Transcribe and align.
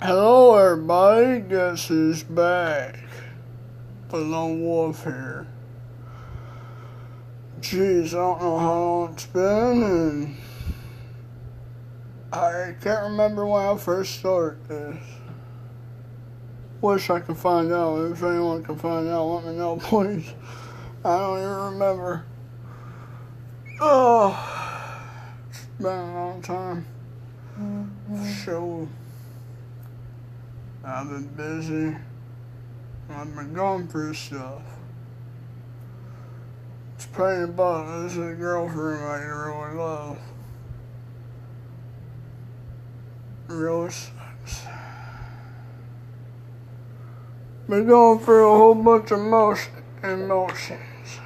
Hello, 0.00 0.56
everybody. 0.56 1.40
Guess 1.40 1.88
who's 1.88 2.22
back? 2.22 3.00
The 4.10 4.18
Lone 4.18 4.62
Wolf 4.62 5.02
here. 5.02 5.48
Jeez, 7.60 8.10
I 8.10 8.12
don't 8.12 8.40
know 8.40 8.58
how 8.60 8.80
long 8.80 9.12
it's 9.14 9.26
been, 9.26 9.82
and 9.82 10.36
I 12.32 12.76
can't 12.80 13.10
remember 13.10 13.44
when 13.44 13.60
I 13.60 13.76
first 13.76 14.20
started 14.20 14.64
this. 14.68 15.02
Wish 16.80 17.10
I 17.10 17.18
could 17.18 17.36
find 17.36 17.72
out. 17.72 18.12
If 18.12 18.22
anyone 18.22 18.62
can 18.62 18.76
find 18.76 19.08
out, 19.08 19.24
let 19.24 19.46
me 19.46 19.58
know, 19.58 19.78
please. 19.82 20.32
I 21.04 21.18
don't 21.18 21.38
even 21.38 21.72
remember. 21.72 22.24
Oh, 23.80 24.30
it's 25.50 25.64
been 25.76 25.86
a 25.88 26.14
long 26.14 26.40
time. 26.40 26.86
Mm-hmm. 27.58 28.32
Sure. 28.44 28.88
I've 30.90 31.06
been 31.10 31.26
busy. 31.36 31.96
I've 33.10 33.36
been 33.36 33.52
going 33.52 33.88
through 33.88 34.14
stuff. 34.14 34.62
It's 36.94 37.04
pain 37.06 37.26
in 37.26 37.40
the 37.42 37.48
butt. 37.48 38.04
This 38.04 38.12
is 38.12 38.18
a 38.18 38.34
girlfriend 38.34 39.04
I 39.04 39.18
really 39.18 39.74
love. 39.74 40.18
Really 43.48 43.90
sucks. 43.90 44.62
Been 47.68 47.86
going 47.86 48.20
through 48.20 48.50
a 48.50 48.56
whole 48.56 48.74
bunch 48.74 49.10
of 49.10 49.20
emotion, 49.20 49.72
emotions. 50.02 51.20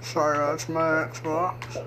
Sorry, 0.00 0.38
that's 0.38 0.68
my 0.68 1.08
Xbox. 1.08 1.84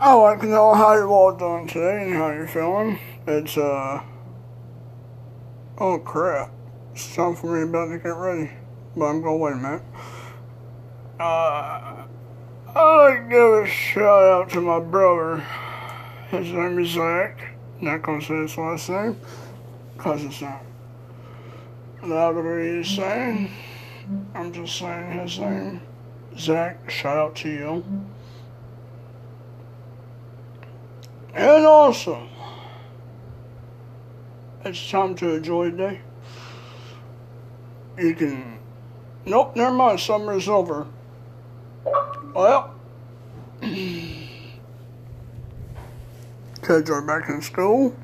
I 0.00 0.14
like 0.14 0.40
to 0.42 0.46
know 0.46 0.74
how 0.74 0.94
you're 0.94 1.08
all 1.08 1.36
doing 1.36 1.66
today 1.66 2.04
and 2.04 2.14
how 2.14 2.30
you're 2.30 2.46
feeling. 2.46 3.00
It's, 3.26 3.58
uh, 3.58 4.00
oh 5.78 5.98
crap. 5.98 6.52
It's 6.92 7.16
time 7.16 7.34
for 7.34 7.48
me 7.48 7.68
about 7.68 7.86
to 7.86 7.98
get 7.98 8.10
ready. 8.10 8.52
But 8.96 9.06
I'm 9.06 9.22
gonna 9.22 9.36
wait 9.36 9.54
a 9.54 9.56
minute. 9.56 9.82
Uh, 11.18 12.04
I'd 12.76 13.06
like 13.08 13.22
to 13.24 13.28
give 13.28 13.64
a 13.64 13.66
shout 13.66 14.22
out 14.22 14.50
to 14.50 14.60
my 14.60 14.78
brother. 14.78 15.44
His 16.30 16.52
name 16.52 16.78
is 16.78 16.90
Zach. 16.90 17.56
Not 17.80 18.02
gonna 18.02 18.22
say 18.22 18.36
his 18.36 18.56
last 18.56 18.88
name, 18.88 19.20
cause 19.96 20.22
it's 20.22 20.40
not. 20.40 20.62
Not 22.04 22.36
what 22.36 22.62
he's 22.62 22.88
saying. 22.88 23.50
I'm 24.32 24.52
just 24.52 24.78
saying 24.78 25.18
his 25.18 25.40
name. 25.40 25.80
Zach, 26.38 26.88
shout 26.88 27.16
out 27.16 27.34
to 27.36 27.48
you. 27.48 27.84
And 31.34 31.66
also, 31.66 32.28
it's 34.64 34.90
time 34.90 35.14
to 35.16 35.34
enjoy 35.34 35.70
the 35.70 35.76
day. 35.76 36.00
You 37.98 38.14
can. 38.14 38.58
Nope, 39.26 39.56
never 39.56 39.74
mind. 39.74 40.00
Summer's 40.00 40.48
over. 40.48 40.86
Well, 42.34 42.74
kids 46.62 46.90
are 46.90 47.02
back 47.02 47.28
in 47.28 47.42
school. 47.42 47.94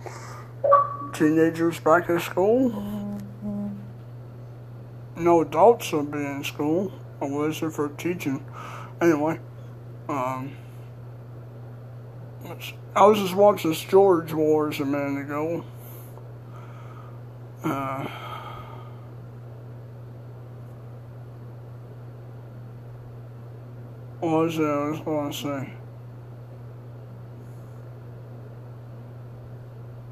Teenagers 1.12 1.78
back 1.80 2.08
in 2.08 2.18
school. 2.20 3.18
No 5.16 5.42
adults 5.42 5.92
will 5.92 6.02
be 6.02 6.18
in 6.18 6.42
school. 6.42 6.92
Unless 7.20 7.60
they're 7.60 7.70
for 7.70 7.88
teaching. 7.90 8.44
Anyway, 9.00 9.38
um. 10.08 10.56
I 12.94 13.06
was 13.06 13.18
just 13.18 13.34
watching 13.34 13.70
this 13.70 13.80
George 13.80 14.34
Wars 14.34 14.78
a 14.78 14.84
minute 14.84 15.22
ago. 15.22 15.64
Uh, 17.62 18.06
what 24.20 24.30
was 24.30 24.56
that 24.58 24.64
I 24.64 24.90
was 24.90 25.00
going 25.00 25.32
to 25.32 25.36
say? 25.36 25.72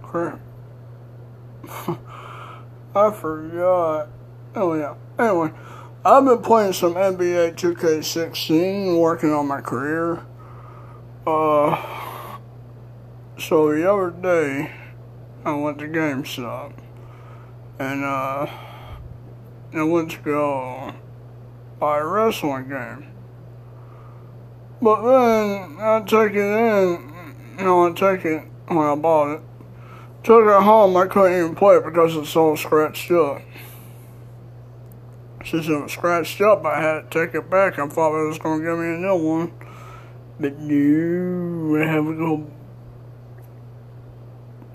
Crap. 0.03 0.41
I 2.95 3.11
forgot. 3.11 4.09
Oh, 4.55 4.75
yeah. 4.75 4.95
Anyway, 5.19 5.53
I've 6.05 6.25
been 6.25 6.41
playing 6.41 6.73
some 6.73 6.95
NBA 6.95 7.57
2K16, 7.57 8.99
working 8.99 9.33
on 9.35 9.47
my 9.47 9.61
career. 9.61 10.25
Uh, 11.27 12.02
so 13.43 13.75
the 13.75 13.93
other 13.93 14.11
day, 14.11 14.73
I 15.45 15.55
went 15.55 15.79
to 15.81 15.87
GameStop, 15.87 16.75
and 17.79 18.05
uh, 18.05 18.47
I 19.75 19.83
went 19.83 20.13
to 20.13 20.19
go 20.19 20.95
buy 21.81 21.99
a 21.99 22.07
wrestling 22.07 22.69
game. 22.69 23.09
But 24.81 25.03
then 25.03 25.77
I 25.81 26.03
took 26.07 26.33
it 26.33 26.37
in, 26.37 27.35
you 27.59 27.65
know, 27.65 27.89
I 27.89 27.93
take 27.93 28.25
it 28.25 28.45
when 28.69 28.79
I 28.79 28.95
bought 28.95 29.37
it. 29.37 29.41
Took 30.23 30.47
it 30.47 30.63
home, 30.63 30.97
I 30.97 31.07
couldn't 31.07 31.37
even 31.37 31.55
play 31.57 31.77
it 31.77 31.85
because 31.85 32.15
it's 32.15 32.37
all 32.37 32.57
scratched 32.57 33.11
up. 33.11 33.43
Since 35.45 35.67
it 35.67 35.83
was 35.83 35.91
scratched 35.91 36.41
up, 36.41 36.65
I 36.65 36.81
had 36.81 37.11
to 37.11 37.27
take 37.27 37.35
it 37.35 37.51
back. 37.51 37.81
I 37.81 37.89
thought 37.89 38.23
it 38.23 38.29
was 38.29 38.39
going 38.39 38.61
to 38.61 38.65
give 38.65 38.79
me 38.79 38.95
a 38.95 38.99
new 38.99 39.17
one. 39.17 39.53
But 40.39 40.61
no, 40.61 41.77
I 41.83 41.87
have 41.87 42.05
to 42.05 42.17
go 42.17 42.51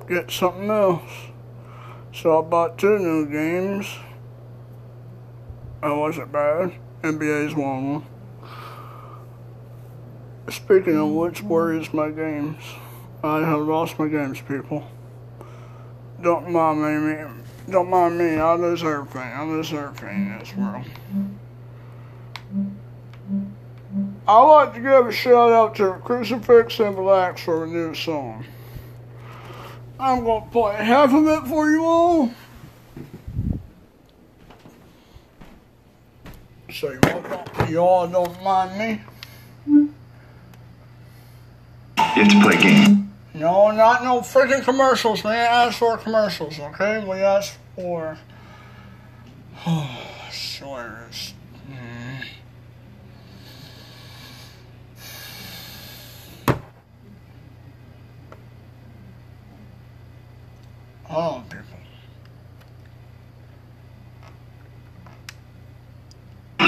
get 0.07 0.31
something 0.31 0.69
else. 0.69 1.11
So 2.13 2.39
I 2.39 2.41
bought 2.41 2.77
two 2.77 2.97
new 2.97 3.25
games. 3.27 3.87
That 5.81 5.93
wasn't 5.93 6.31
bad. 6.31 6.73
NBA's 7.03 7.55
one. 7.55 8.05
Speaking 10.49 10.97
of 10.97 11.09
which, 11.09 11.43
where 11.43 11.73
is 11.73 11.93
my 11.93 12.09
games? 12.09 12.63
I 13.23 13.39
have 13.39 13.59
lost 13.59 13.99
my 13.99 14.07
games, 14.07 14.41
people. 14.41 14.87
Don't 16.21 16.49
mind 16.49 16.81
me. 16.81 17.43
Don't 17.69 17.89
mind 17.89 18.17
me. 18.17 18.37
I 18.37 18.53
lose 18.55 18.81
everything. 18.81 19.21
I 19.21 19.43
lose 19.43 19.73
everything 19.73 20.31
in 20.31 20.39
this 20.39 20.55
world. 20.55 20.85
I 24.27 24.41
like 24.41 24.73
to 24.73 24.79
give 24.79 25.07
a 25.07 25.11
shout 25.11 25.51
out 25.51 25.75
to 25.75 25.93
Crucifix 26.03 26.79
and 26.79 26.97
Relax 26.97 27.43
for 27.43 27.65
a 27.65 27.67
new 27.67 27.93
song. 27.93 28.45
I'm 29.99 30.23
going 30.23 30.43
to 30.43 30.49
play 30.49 30.75
half 30.75 31.13
of 31.13 31.27
it 31.27 31.47
for 31.47 31.69
you 31.69 31.83
all. 31.83 32.31
So 36.71 36.91
you 36.91 36.99
all 37.05 37.21
don't, 37.21 37.69
you 37.69 37.77
all 37.79 38.07
don't 38.07 38.43
mind 38.43 38.77
me? 38.77 39.01
You 39.65 39.93
have 41.97 42.27
to 42.29 42.41
play 42.41 42.55
a 42.55 42.61
game. 42.61 43.13
No, 43.33 43.71
not 43.71 44.03
no 44.03 44.21
freaking 44.21 44.63
commercials. 44.63 45.23
We 45.23 45.31
asked 45.31 45.79
for 45.79 45.97
commercials, 45.97 46.59
okay? 46.59 47.03
We 47.03 47.17
ask 47.17 47.57
for. 47.75 48.17
Oh, 49.65 50.29
swears. 50.31 51.33
Mm. 51.69 52.23
Hold 61.05 61.35
on, 61.35 61.43
people. 61.43 61.63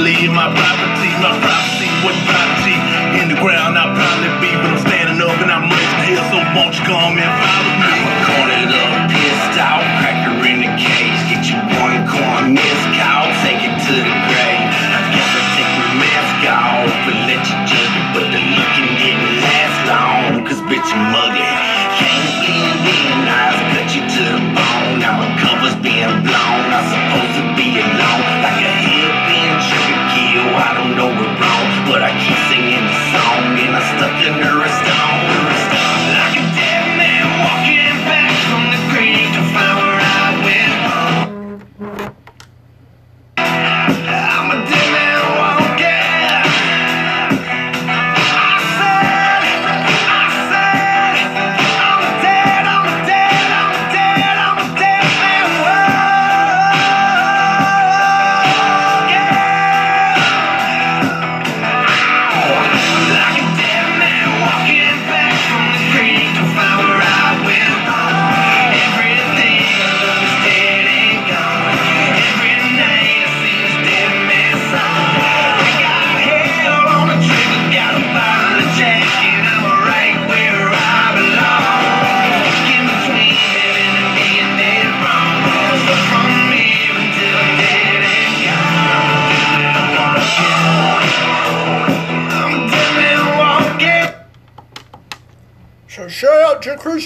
Leave 0.04 0.19
my 0.34 0.50
property, 0.54 1.12
my 1.22 1.34
property, 1.42 1.90
what 2.06 2.16
property? 2.30 2.78
In 3.18 3.30
the 3.30 3.38
ground, 3.42 3.78
I'll 3.78 3.94
probably 3.94 4.32
be, 4.38 4.52
but 4.62 4.70
I'm 4.74 4.82
standing 4.86 5.20
up 5.22 5.36
and 5.42 5.50
I'm 5.50 5.66
raising 5.70 6.04
here, 6.06 6.24
so 6.30 6.38
won't 6.54 6.74
you 6.78 6.84
come 6.86 7.18
and 7.18 7.34
follow 7.42 7.74
me? 7.82 7.90
I'm 7.90 8.20
cornered 8.26 8.74
up, 8.74 8.94
pissed 9.10 9.58
out, 9.58 9.84
cracker 10.00 10.38
in 10.46 10.66
the 10.66 10.72
cage, 10.78 11.20
get 11.30 11.44
you 11.50 11.58
one 11.82 12.06
corn, 12.06 12.54
miss 12.54 12.82
cow, 12.96 13.26
take 13.42 13.62
it 13.64 13.76
to 13.90 13.94
the 13.96 14.16
grave. 14.30 14.70
I 14.70 15.02
guess 15.14 15.30
I 15.34 15.44
take 15.58 15.72
my 15.76 15.90
mask 15.98 16.42
off 16.46 16.94
and 17.10 17.20
let 17.26 17.42
you 17.44 17.58
judge 17.66 17.96
it, 18.00 18.08
but 18.14 18.26
the 18.30 18.42
looking 18.42 18.90
didn't 19.02 19.34
last 19.44 19.78
long, 19.90 20.46
cause 20.46 20.62
bitch, 20.70 20.90
I'm 20.90 21.16
ugly. 21.16 21.54
Can't 22.00 22.28
blend 22.46 22.86
in, 22.86 23.28
eyes 23.28 23.59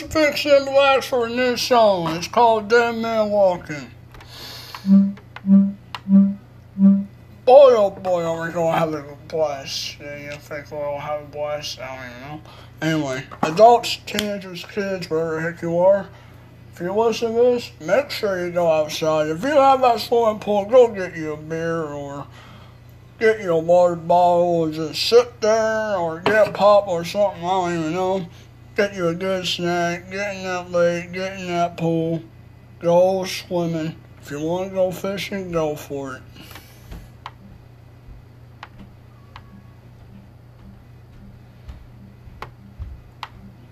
Crucifix 0.09 0.45
and 0.45 0.65
Blacks 0.65 1.05
for 1.07 1.27
a 1.27 1.29
new 1.29 1.55
song. 1.55 2.15
It's 2.15 2.27
called 2.27 2.67
Dead 2.67 2.95
Man 2.95 3.29
Walking. 3.29 3.89
Boy, 7.45 7.73
oh 7.75 7.89
boy, 7.89 8.23
are 8.23 8.45
we 8.45 8.53
gonna 8.53 8.77
have 8.77 8.94
a 8.94 9.17
blast. 9.27 9.97
Yeah, 10.00 10.17
you 10.17 10.31
think 10.39 10.71
we'll 10.71 10.97
have 10.97 11.21
a 11.21 11.25
blast? 11.25 11.79
I 11.79 11.95
don't 11.95 12.09
even 12.09 12.21
know. 12.21 12.41
Anyway, 12.81 13.23
adults, 13.44 13.97
teenagers, 14.05 14.65
kids, 14.65 15.09
wherever 15.09 15.35
the 15.35 15.41
heck 15.41 15.61
you 15.61 15.77
are, 15.77 16.09
if 16.73 16.81
you 16.81 16.91
listen 16.91 17.33
to 17.33 17.41
this, 17.41 17.71
make 17.79 18.11
sure 18.11 18.45
you 18.45 18.51
go 18.51 18.69
outside. 18.69 19.29
If 19.29 19.41
you 19.41 19.51
have 19.51 19.81
that 19.81 19.99
swimming 20.01 20.39
pool, 20.39 20.65
go 20.65 20.89
get 20.89 21.15
you 21.15 21.33
a 21.33 21.38
beer 21.38 21.83
or 21.83 22.27
get 23.19 23.39
you 23.39 23.53
a 23.53 23.59
water 23.59 23.95
bottle 23.95 24.65
and 24.65 24.73
just 24.73 25.07
sit 25.07 25.39
there 25.39 25.95
or 25.95 26.19
get 26.19 26.49
a 26.49 26.51
pop 26.51 26.88
or 26.88 27.06
something, 27.06 27.44
I 27.44 27.49
don't 27.49 27.79
even 27.79 27.94
know. 27.94 28.27
Get 28.75 28.95
you 28.95 29.07
a 29.07 29.13
good 29.13 29.45
snack, 29.45 30.09
get 30.09 30.35
in 30.35 30.43
that 30.45 30.71
lake, 30.71 31.11
get 31.13 31.39
in 31.39 31.45
that 31.45 31.77
pool, 31.77 32.23
go 32.79 33.23
swimming. 33.23 33.95
If 34.19 34.31
you 34.31 34.39
want 34.41 34.69
to 34.69 34.73
go 34.73 34.89
fishing, 34.89 35.51
go 35.51 35.75
for 35.75 36.15
it. 36.15 36.21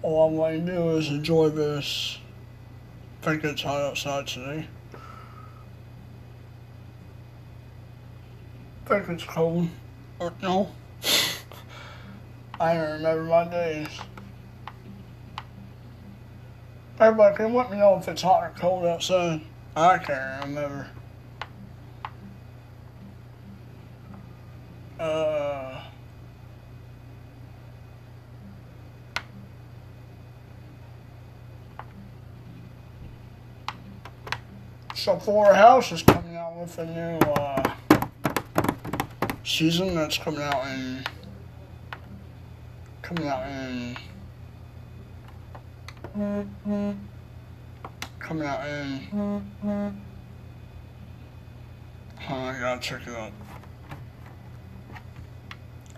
All 0.04 0.28
I'm 0.28 0.36
going 0.36 0.68
to 0.68 0.72
do 0.72 0.98
is 0.98 1.08
enjoy 1.08 1.50
this. 1.50 2.20
I 3.22 3.26
think 3.26 3.44
it's 3.44 3.64
hot 3.64 3.82
outside 3.82 4.28
today. 4.28 4.68
I 8.86 9.00
think 9.00 9.10
it's 9.10 9.24
cold. 9.24 9.68
Or 10.20 10.32
no. 10.44 10.72
I 12.60 12.76
don't 12.76 12.92
remember 12.92 13.24
my 13.24 13.46
days. 13.46 13.88
Everybody 17.02 17.36
can 17.36 17.54
let 17.56 17.72
me 17.72 17.78
know 17.78 17.98
if 17.98 18.08
it's 18.08 18.22
hot 18.22 18.44
or 18.44 18.54
cold 18.56 18.86
outside. 18.86 19.42
I 19.76 19.98
can't 19.98 20.46
remember. 20.46 20.88
Uh, 25.00 25.82
so 34.94 35.18
Fuller 35.18 35.56
House 35.56 35.92
is 35.92 36.04
coming 36.04 36.36
out 36.36 36.56
with 36.56 36.78
a 36.78 36.86
new 36.86 37.18
uh, 37.32 37.76
season 39.44 39.96
that's 39.96 40.20
coming 40.20 40.44
out 40.44 40.68
in 40.68 41.04
coming 43.02 43.28
out 43.28 43.48
in 43.48 43.98
coming 48.20 48.46
out 48.46 48.62
eh? 48.62 49.00
in 49.12 49.62
oh, 52.30 52.36
I 52.36 52.58
gotta 52.60 52.80
check 52.82 53.08
it 53.08 53.14
out. 53.14 53.32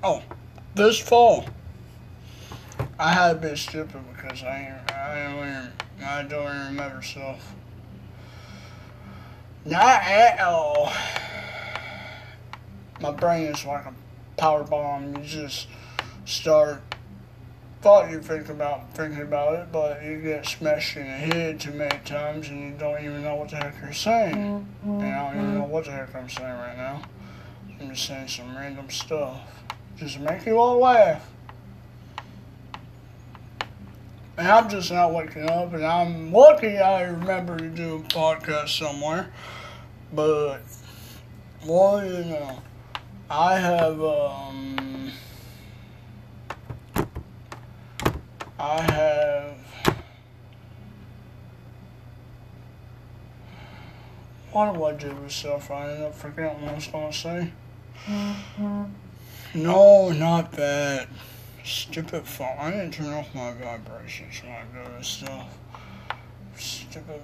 Oh, 0.03 0.21
this 0.75 0.99
fall. 0.99 1.45
I 2.99 3.11
had 3.11 3.41
to 3.41 3.49
be 3.49 3.55
stupid 3.55 4.01
because 4.13 4.43
I 4.43 4.79
I 4.89 5.31
don't 5.31 6.05
I 6.05 6.23
don't 6.23 6.55
even 6.55 6.67
remember 6.67 7.01
stuff. 7.01 7.55
Not 9.65 10.03
at 10.03 10.39
all. 10.41 10.91
My 13.01 13.11
brain 13.11 13.47
is 13.47 13.65
like 13.65 13.85
a 13.85 13.93
power 14.37 14.63
bomb. 14.63 15.15
You 15.15 15.23
just 15.23 15.67
start 16.25 16.81
thought 17.83 18.09
you 18.09 18.21
think 18.21 18.47
about 18.47 18.93
thinking 18.93 19.23
about 19.23 19.55
it, 19.55 19.69
but 19.69 20.01
you 20.01 20.21
get 20.21 20.45
smashed 20.45 20.95
in 20.95 21.03
the 21.03 21.11
head 21.11 21.59
too 21.59 21.73
many 21.73 21.99
times 22.05 22.47
and 22.47 22.61
you 22.61 22.79
don't 22.79 23.03
even 23.03 23.21
know 23.21 23.35
what 23.35 23.49
the 23.49 23.57
heck 23.57 23.75
you're 23.81 23.91
saying. 23.91 24.65
And 24.83 25.03
I 25.03 25.33
don't 25.33 25.41
even 25.41 25.55
know 25.55 25.65
what 25.65 25.83
the 25.83 25.91
heck 25.91 26.15
I'm 26.15 26.29
saying 26.29 26.47
right 26.47 26.77
now. 26.77 27.01
I'm 27.81 27.89
just 27.89 28.07
saying 28.07 28.29
some 28.29 28.55
random 28.55 28.89
stuff. 28.89 29.41
Just 29.97 30.17
make 30.21 30.45
you 30.45 30.57
all 30.57 30.79
laugh. 30.79 31.29
And 34.37 34.47
I'm 34.47 34.69
just 34.69 34.89
not 34.89 35.13
waking 35.13 35.49
up, 35.49 35.73
and 35.73 35.85
I'm 35.85 36.31
lucky 36.31 36.77
I 36.77 37.01
remember 37.01 37.57
to 37.57 37.67
do 37.67 37.97
a 37.97 37.99
podcast 38.03 38.69
somewhere. 38.79 39.29
But, 40.13 40.59
well, 41.65 42.03
you 42.05 42.23
know, 42.23 42.61
I 43.29 43.59
have, 43.59 44.01
um, 44.01 44.82
I 48.65 48.81
have, 48.93 49.57
what 54.53 54.73
do 54.73 54.83
I 54.85 54.93
do 54.93 55.13
with 55.15 55.33
stuff? 55.33 55.69
I 55.69 55.89
ended 55.89 56.03
up 56.03 56.15
forgetting 56.15 56.61
what 56.61 56.71
I 56.71 56.75
was 56.75 56.87
to 56.87 57.11
say. 57.11 57.51
Mm-hmm. 58.05 58.83
No, 59.55 60.11
not 60.11 60.53
that. 60.53 61.09
Stupid 61.65 62.25
phone. 62.25 62.57
I 62.57 62.71
didn't 62.71 62.91
turn 62.91 63.13
off 63.13 63.35
my 63.35 63.51
vibrations 63.51 64.41
when 64.41 64.53
I 64.53 64.63
do 64.63 64.97
this 64.97 65.07
stuff. 65.09 65.57
Stupid. 66.55 67.19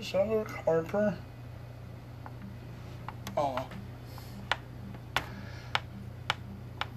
Is 0.00 0.12
that 0.12 0.26
Luke 0.26 0.50
Harper? 0.64 1.18
Oh. 3.36 3.66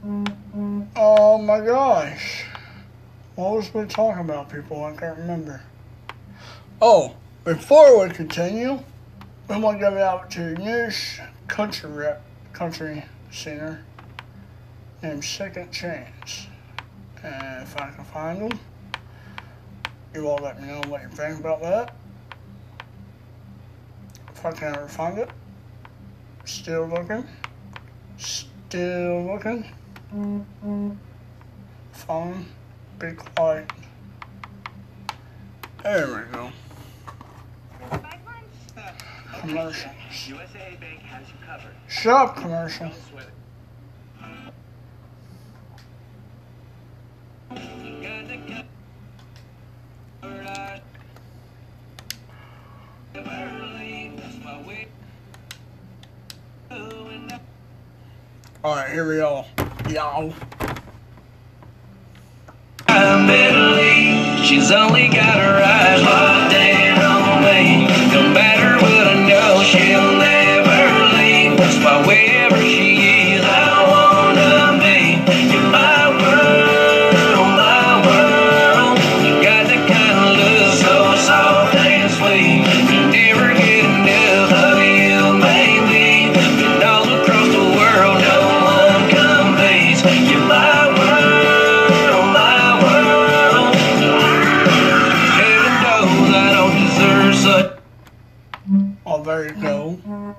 Oh 0.07 1.39
my 1.41 1.61
gosh. 1.61 2.45
What 3.33 3.55
was 3.55 3.73
we 3.73 3.85
talking 3.85 4.21
about, 4.21 4.51
people? 4.51 4.83
I 4.83 4.95
can't 4.95 5.17
remember. 5.17 5.63
Oh, 6.79 7.15
before 7.43 8.05
we 8.05 8.13
continue, 8.13 8.79
I'm 9.49 9.61
gonna 9.61 9.79
give 9.79 9.93
it 9.93 10.01
out 10.01 10.29
to 10.31 10.53
Nish 10.59 11.19
country 11.47 11.89
rep, 11.89 12.21
country 12.53 13.03
singer 13.31 13.83
named 15.01 15.25
Second 15.25 15.71
Chance. 15.71 16.47
And 17.23 17.63
if 17.63 17.75
I 17.75 17.89
can 17.89 18.03
find 18.05 18.51
them, 18.51 18.59
you 20.13 20.27
all 20.27 20.37
let 20.37 20.61
me 20.61 20.67
know 20.67 20.81
what 20.87 21.01
you 21.01 21.09
think 21.09 21.39
about 21.39 21.63
that. 21.63 21.95
If 24.29 24.45
I 24.45 24.51
can 24.51 24.75
ever 24.75 24.87
find 24.87 25.17
it, 25.17 25.31
still 26.43 26.85
looking, 26.85 27.25
still 28.17 29.25
looking. 29.25 29.65
Phone, 31.91 32.45
be 32.99 33.11
quiet. 33.11 33.69
There 35.83 36.07
we 36.07 36.33
go. 36.33 36.51
Commercials. 39.39 39.93
USAA 40.11 40.79
Bank 40.79 41.01
has 41.01 41.27
you 41.27 41.35
covered. 41.45 41.75
Shut 41.87 42.13
up, 42.13 42.35
commercial. 42.35 42.91
Alright, 58.63 58.91
here 58.91 59.07
we 59.07 59.17
go. 59.17 59.45
Y'all. 59.89 60.33
Mentally, 62.87 64.43
she's 64.43 64.71
only 64.71 65.07
got 65.09 65.37
her 65.39 65.54
You 99.45 99.53
go. 99.61 100.35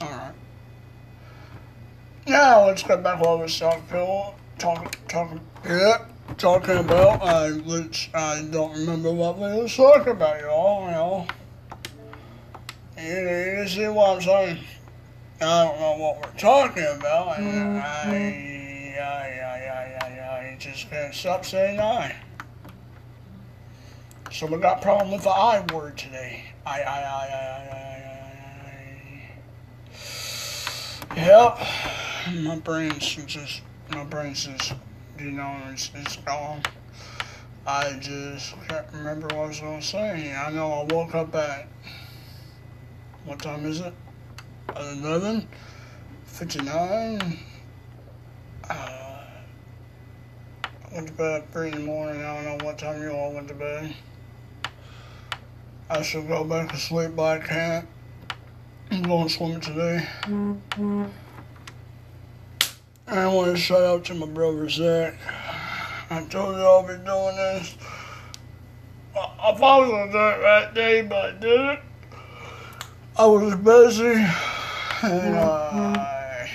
Alright. 0.00 0.34
Now 2.26 2.66
let's 2.66 2.82
get 2.82 3.02
back 3.02 3.20
what 3.20 3.28
I 3.28 3.34
was 3.42 3.58
talking 3.58 4.34
talking, 4.58 5.40
yeah, 5.64 6.06
talking 6.38 6.78
about. 6.78 7.22
I, 7.22 7.50
which 7.50 8.10
I 8.14 8.46
don't 8.50 8.72
remember 8.72 9.12
what 9.12 9.38
we 9.38 9.60
was 9.60 9.76
talking 9.76 10.12
about, 10.12 10.40
y'all. 10.40 10.86
You 10.86 10.90
know. 10.92 11.26
You, 12.98 13.60
you 13.60 13.68
see 13.68 13.88
what 13.88 14.16
I'm 14.16 14.22
saying? 14.22 14.58
I 15.40 15.64
don't 15.64 15.78
know 15.78 15.96
what 15.98 16.26
we're 16.26 16.38
talking 16.38 16.86
about, 16.96 17.38
and 17.38 17.78
I, 17.78 18.98
I, 18.98 19.40
I 19.44 19.47
just 20.58 20.90
can't 20.90 21.14
stop 21.14 21.44
saying 21.44 21.78
I. 21.78 22.16
So 24.32 24.46
we 24.46 24.58
got 24.58 24.82
problem 24.82 25.12
with 25.12 25.22
the 25.22 25.30
I 25.30 25.64
word 25.72 25.96
today. 25.96 26.44
I, 26.66 26.82
I, 26.82 26.98
I, 27.00 27.26
I, 27.32 27.68
I, 27.72 27.94
I, 31.06 31.14
I. 31.14 31.26
Yep. 31.26 32.44
My 32.44 32.56
brain's 32.56 33.14
just, 33.26 33.62
my 33.90 34.04
brain's 34.04 34.44
just, 34.44 34.74
you 35.18 35.30
know, 35.30 35.56
it's, 35.70 35.90
it's 35.94 36.16
gone. 36.16 36.62
I 37.66 37.98
just 38.00 38.54
can't 38.68 38.86
remember 38.92 39.26
what 39.28 39.36
I 39.36 39.46
was 39.46 39.60
to 39.60 39.82
say. 39.82 40.34
I 40.34 40.50
know 40.50 40.72
I 40.72 40.92
woke 40.92 41.14
up 41.14 41.34
at, 41.34 41.68
what 43.24 43.40
time 43.40 43.64
is 43.64 43.80
it? 43.80 43.94
11, 44.76 45.48
59. 46.24 47.38
Uh, 48.68 48.97
went 50.92 51.08
to 51.08 51.12
bed 51.12 51.42
at 51.42 51.52
3 51.52 51.68
in 51.68 51.74
the 51.74 51.80
morning. 51.80 52.24
I 52.24 52.42
don't 52.42 52.58
know 52.58 52.64
what 52.64 52.78
time 52.78 53.02
you 53.02 53.10
all 53.10 53.32
went 53.32 53.48
to 53.48 53.54
bed. 53.54 53.94
I 55.90 56.02
should 56.02 56.28
go 56.28 56.44
back 56.44 56.70
to 56.70 56.76
sleep, 56.76 57.16
but 57.16 57.42
I 57.42 57.46
can't. 57.46 57.88
I'm 58.90 59.02
going 59.02 59.28
swimming 59.28 59.60
today. 59.60 60.06
I 63.06 63.26
want 63.26 63.52
to 63.52 63.56
shout 63.56 63.82
out 63.82 64.04
to 64.06 64.14
my 64.14 64.26
brother 64.26 64.68
Zach. 64.68 65.14
I 66.10 66.24
told 66.24 66.56
you 66.56 66.62
I'll 66.62 66.82
be 66.82 66.94
doing 66.94 67.36
this. 67.36 67.76
I, 69.14 69.18
I 69.18 69.54
thought 69.54 69.62
I 69.62 69.78
was 69.80 69.90
going 69.90 70.06
to 70.06 70.12
do 70.12 70.18
it 70.18 70.40
that 70.42 70.74
day, 70.74 71.02
but 71.02 71.24
I 71.24 71.32
didn't. 71.32 71.80
I 73.16 73.26
was 73.26 73.54
busy 73.56 74.24
and 75.02 75.36
uh, 75.36 75.94
I 75.96 76.50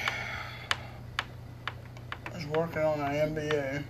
was 2.34 2.46
working 2.48 2.82
on 2.82 3.02
an 3.02 3.36
NBA. 3.36 3.84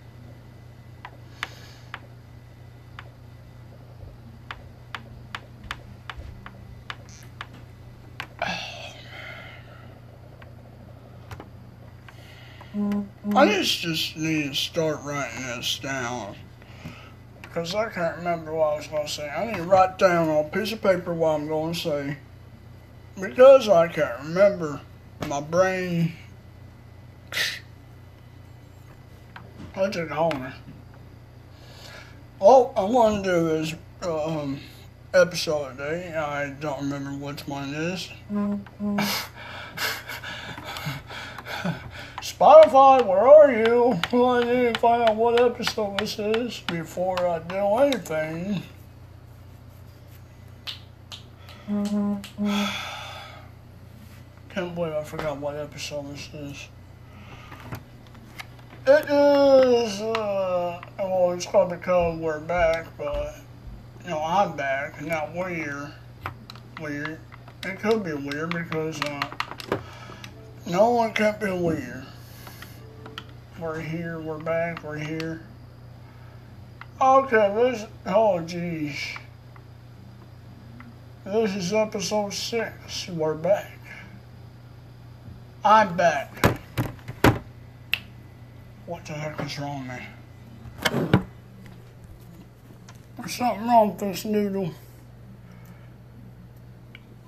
I 12.75 13.45
just 13.45 13.81
just 13.81 14.17
need 14.17 14.49
to 14.49 14.55
start 14.55 15.03
writing 15.03 15.45
this 15.45 15.77
down 15.77 16.35
because 17.43 17.75
I 17.75 17.89
can't 17.89 18.17
remember 18.17 18.51
what 18.51 18.73
I 18.73 18.77
was 18.77 18.87
going 18.87 19.05
to 19.05 19.11
say. 19.11 19.29
I 19.29 19.45
need 19.45 19.57
to 19.57 19.63
write 19.63 19.99
down 19.99 20.27
on 20.27 20.45
a 20.45 20.49
piece 20.49 20.71
of 20.71 20.81
paper 20.81 21.13
what 21.13 21.35
I'm 21.35 21.47
going 21.47 21.73
to 21.73 21.79
say 21.79 22.17
because 23.19 23.69
I 23.69 23.87
can't 23.89 24.23
remember. 24.23 24.81
My 25.27 25.39
brain. 25.39 26.13
I 29.75 29.89
took 29.89 30.09
a 30.09 30.15
homer. 30.15 30.53
All 32.39 32.73
I 32.75 32.83
want 32.85 33.23
to 33.23 33.29
do 33.31 33.49
is 33.55 33.75
um, 34.01 34.59
episode 35.13 35.77
today. 35.77 36.15
I 36.15 36.49
don't 36.59 36.79
remember 36.89 37.11
which 37.11 37.47
one 37.47 37.69
it 37.73 37.77
is. 37.77 38.09
Spotify, 42.39 43.05
where 43.05 43.27
are 43.27 43.51
you? 43.51 43.99
I 44.25 44.43
need 44.43 44.73
to 44.73 44.79
find 44.79 45.03
out 45.03 45.15
what 45.15 45.39
episode 45.39 45.99
this 45.99 46.17
is 46.17 46.61
before 46.61 47.27
I 47.27 47.37
do 47.39 47.77
anything. 47.77 48.63
Can't 54.49 54.75
believe 54.75 54.93
I 54.93 55.03
forgot 55.03 55.37
what 55.37 55.55
episode 55.55 56.11
this 56.11 56.29
is. 56.33 56.67
It 58.87 59.05
is, 59.05 60.01
uh, 60.01 60.81
well, 60.97 61.31
it's 61.33 61.45
probably 61.45 61.77
because 61.77 62.17
we're 62.17 62.39
back, 62.39 62.87
but, 62.97 63.35
you 64.03 64.09
know, 64.09 64.23
I'm 64.23 64.57
back, 64.57 64.99
not 65.03 65.33
we're 65.35 65.93
weird. 66.81 67.19
It 67.63 67.79
could 67.79 68.03
be 68.03 68.13
weird 68.13 68.49
because, 68.49 68.99
uh, 69.03 69.77
no 70.65 70.89
one 70.89 71.13
can't 71.13 71.39
be 71.39 71.51
weird. 71.51 72.05
We're 73.59 73.79
here, 73.79 74.19
we're 74.19 74.39
back, 74.39 74.83
we're 74.83 74.97
here. 74.97 75.41
Okay, 76.99 77.53
this, 77.55 77.85
oh 78.07 78.39
geez. 78.41 78.97
This 81.23 81.55
is 81.55 81.71
episode 81.71 82.33
six, 82.33 83.07
we're 83.09 83.35
back. 83.35 83.77
I'm 85.63 85.95
back. 85.95 86.59
What 88.87 89.05
the 89.05 89.13
heck 89.13 89.39
is 89.45 89.59
wrong 89.59 89.87
there? 89.87 91.23
There's 93.17 93.35
something 93.35 93.67
wrong 93.67 93.89
with 93.89 93.99
this 93.99 94.25
noodle. 94.25 94.73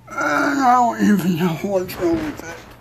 And 0.10 0.60
I 0.60 0.74
don't 0.74 1.01
even 1.01 1.38
know 1.38 1.53
what's 1.62 1.96
wrong 1.98 2.15
with 2.15 2.44
it. 2.50 2.75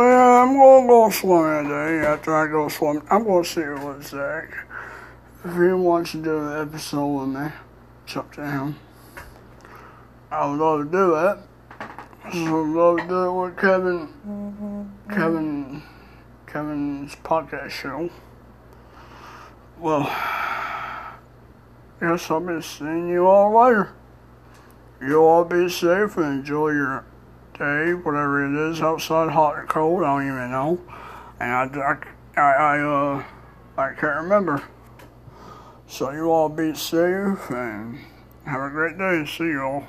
I'm 0.00 0.56
gonna 0.56 0.86
go 0.86 1.10
swimming 1.10 1.68
today. 1.68 2.06
After 2.06 2.34
I 2.34 2.46
go 2.46 2.68
swimming, 2.68 3.02
I'm 3.10 3.24
gonna 3.24 3.44
see 3.44 3.60
what 3.62 4.02
Zach. 4.02 4.54
If 5.44 5.52
he 5.54 5.72
wants 5.72 6.12
to 6.12 6.22
do 6.22 6.38
an 6.38 6.68
episode 6.68 7.06
with 7.06 7.28
me, 7.28 7.48
it's 8.04 8.16
up 8.16 8.32
to 8.34 8.46
him. 8.46 8.76
I 10.30 10.46
would 10.46 10.58
love 10.58 10.84
to 10.84 10.90
do 10.90 11.10
that. 11.12 11.38
So 12.32 12.64
I'd 12.64 12.74
love 12.74 12.96
to 12.98 13.08
do 13.08 13.24
it 13.24 13.42
with 13.42 13.56
Kevin. 13.58 14.08
Mm-hmm. 14.26 15.14
Kevin. 15.14 15.82
Kevin's 16.46 17.16
podcast 17.16 17.70
show. 17.70 18.10
Well, 19.78 20.04
guess 22.00 22.30
I'll 22.30 22.40
be 22.40 22.62
seeing 22.62 23.08
you 23.08 23.26
all 23.26 23.60
later. 23.60 23.92
You 25.00 25.20
all 25.20 25.44
be 25.44 25.68
safe 25.68 26.16
and 26.16 26.40
enjoy 26.40 26.70
your 26.70 27.04
day, 27.58 27.94
whatever 27.94 28.44
it 28.44 28.70
is 28.70 28.80
outside, 28.80 29.30
hot 29.30 29.58
or 29.58 29.66
cold, 29.66 30.02
I 30.02 30.18
don't 30.18 30.26
even 30.26 30.50
know. 30.50 30.80
And 31.40 31.52
I, 31.52 31.98
I, 32.36 32.40
I, 32.40 32.80
uh, 32.80 33.24
I 33.76 33.92
can't 33.94 34.22
remember. 34.22 34.62
So 35.86 36.10
you 36.10 36.30
all 36.30 36.48
be 36.48 36.74
safe 36.74 37.50
and 37.50 38.00
have 38.46 38.60
a 38.60 38.70
great 38.70 38.98
day. 38.98 39.24
See 39.26 39.44
you 39.44 39.62
all. 39.62 39.86